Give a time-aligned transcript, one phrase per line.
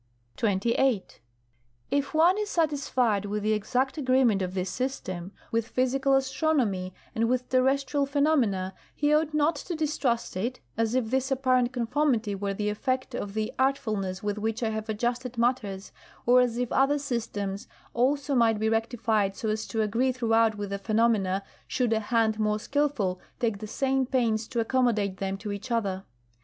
[0.43, 1.03] XXVIII.
[1.91, 7.29] If one is satisfied with the exact agreement of this system with physical astronomy and
[7.29, 12.55] with terrestrial phenomena, he ought not to distrust it, as if this apparent conformity were
[12.55, 15.91] the effect of the artful ness with which I have adjusted matters
[16.25, 20.71] or as if other systems also might be rectified so as to agree throughout with
[20.71, 25.51] the phenomena should a hand more skillful take the same pains to accommodate them to
[25.51, 26.05] each other.